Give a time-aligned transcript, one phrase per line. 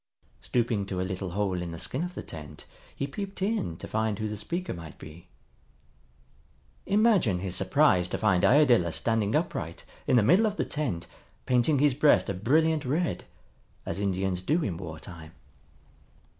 [0.41, 2.65] Stooping to a little hole in the skin of the tent
[2.95, 5.27] he peeped in to find who the speaker might be.
[6.87, 11.05] Imagine his surprise to find Iadilla standing upright in the middle of the tent
[11.45, 13.25] painting his breast a brilliant red,
[13.85, 15.33] as Indians do in war time.